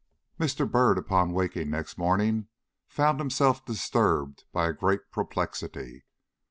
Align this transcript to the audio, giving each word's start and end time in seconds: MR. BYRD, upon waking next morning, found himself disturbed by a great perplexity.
MR. 0.39 0.65
BYRD, 0.67 0.97
upon 0.97 1.31
waking 1.31 1.69
next 1.69 1.95
morning, 1.95 2.47
found 2.87 3.19
himself 3.19 3.63
disturbed 3.63 4.45
by 4.51 4.67
a 4.67 4.73
great 4.73 5.11
perplexity. 5.11 6.05